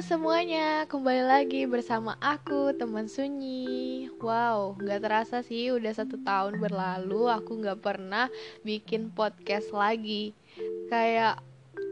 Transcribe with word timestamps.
semuanya, 0.00 0.88
kembali 0.88 1.20
lagi 1.20 1.68
bersama 1.68 2.16
aku 2.24 2.72
teman 2.80 3.12
Sunyi. 3.12 4.08
Wow, 4.16 4.80
nggak 4.80 5.04
terasa 5.04 5.44
sih 5.44 5.68
udah 5.68 5.92
satu 5.92 6.16
tahun 6.24 6.56
berlalu 6.56 7.28
aku 7.28 7.60
nggak 7.60 7.84
pernah 7.84 8.32
bikin 8.64 9.12
podcast 9.12 9.68
lagi. 9.76 10.32
Kayak 10.88 11.44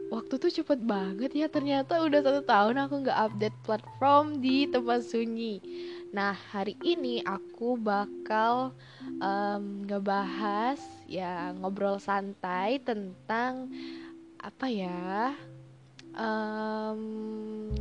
waktu 0.09 0.41
tuh 0.41 0.49
cepet 0.49 0.81
banget 0.81 1.29
ya 1.37 1.45
ternyata 1.45 2.01
udah 2.01 2.25
satu 2.25 2.41
tahun 2.41 2.89
aku 2.89 3.05
nggak 3.05 3.21
update 3.29 3.57
platform 3.61 4.41
di 4.41 4.65
teman 4.65 5.05
Sunyi. 5.05 5.61
Nah 6.09 6.33
hari 6.49 6.73
ini 6.81 7.21
aku 7.21 7.77
bakal 7.77 8.73
um, 9.21 9.85
ngebahas 9.85 10.81
ya 11.05 11.53
ngobrol 11.53 12.01
santai 12.01 12.81
tentang 12.81 13.69
apa 14.41 14.65
ya 14.65 15.37
um, 16.19 17.01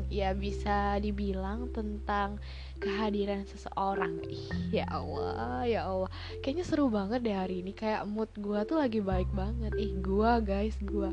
ya 0.09 0.33
bisa 0.33 0.97
dibilang 1.03 1.69
tentang 1.73 2.41
kehadiran 2.79 3.45
seseorang. 3.49 4.23
Ih 4.29 4.49
ya 4.83 4.87
Allah 4.89 5.65
ya 5.67 5.81
Allah. 5.89 6.11
Kayaknya 6.41 6.65
seru 6.65 6.87
banget 6.89 7.25
deh 7.25 7.37
hari 7.37 7.61
ini. 7.61 7.73
Kayak 7.75 8.07
mood 8.09 8.31
gue 8.39 8.61
tuh 8.65 8.79
lagi 8.79 9.01
baik 9.03 9.29
banget. 9.35 9.73
Ih 9.77 9.93
gue 9.99 10.33
guys 10.45 10.77
gue 10.81 11.11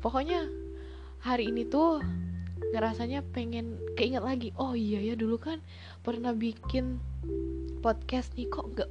pokoknya 0.00 0.46
hari 1.18 1.50
ini 1.50 1.66
tuh 1.66 1.98
ngerasanya 2.70 3.26
pengen 3.34 3.80
keinget 3.98 4.22
lagi. 4.22 4.54
Oh 4.54 4.78
iya 4.78 5.02
ya 5.02 5.14
dulu 5.18 5.40
kan 5.40 5.58
pernah 6.06 6.30
bikin 6.30 7.02
podcast 7.82 8.30
nih 8.38 8.46
kok 8.46 8.66
gak 8.78 8.90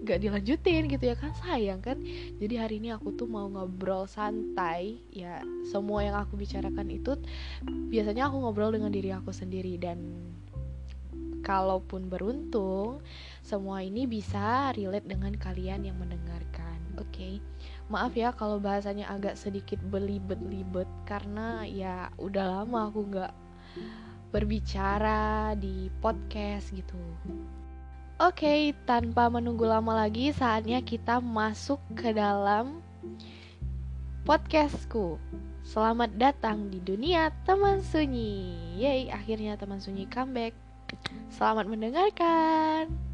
gak 0.00 0.24
dilanjutin 0.24 0.88
gitu 0.88 1.04
ya 1.10 1.16
kan 1.16 1.32
sayang 1.44 1.80
kan. 1.84 2.00
Jadi 2.40 2.54
hari 2.56 2.74
ini 2.80 2.92
aku 2.92 3.12
tuh 3.14 3.28
mau 3.28 3.46
ngobrol 3.48 4.08
santai 4.08 5.00
ya 5.12 5.44
semua 5.68 6.04
yang 6.04 6.16
aku 6.16 6.40
bicarakan 6.40 6.88
itu 6.88 7.20
biasanya 7.92 8.32
aku 8.32 8.40
ngobrol 8.40 8.72
dengan 8.72 8.92
diri 8.92 9.12
aku 9.12 9.32
sendiri. 9.32 9.76
Dan 9.76 10.00
kalaupun 11.44 12.08
beruntung 12.08 13.00
semua 13.44 13.80
ini 13.80 14.04
bisa 14.08 14.72
relate 14.76 15.08
dengan 15.08 15.36
kalian 15.36 15.88
yang 15.88 15.96
mendengarkan 16.00 16.80
oke? 16.96 17.08
Okay? 17.12 17.40
maaf 17.90 18.14
ya 18.14 18.30
kalau 18.30 18.62
bahasanya 18.62 19.10
agak 19.10 19.34
sedikit 19.34 19.82
belibet-libet 19.90 20.86
karena 21.10 21.66
ya 21.66 22.06
udah 22.22 22.62
lama 22.62 22.86
aku 22.86 23.00
nggak 23.10 23.34
berbicara 24.30 25.58
di 25.58 25.90
podcast 25.98 26.70
gitu 26.70 26.94
Oke, 28.20 28.44
okay, 28.44 28.60
tanpa 28.84 29.32
menunggu 29.32 29.64
lama 29.64 29.96
lagi, 29.96 30.28
saatnya 30.28 30.84
kita 30.84 31.24
masuk 31.24 31.80
ke 31.96 32.12
dalam 32.12 32.84
podcastku. 34.28 35.16
Selamat 35.64 36.12
datang 36.20 36.68
di 36.68 36.84
dunia 36.84 37.32
teman 37.48 37.80
sunyi. 37.80 38.60
Yeay, 38.76 39.08
akhirnya 39.08 39.56
teman 39.56 39.80
sunyi 39.80 40.04
comeback. 40.04 40.52
Selamat 41.32 41.64
mendengarkan. 41.64 43.09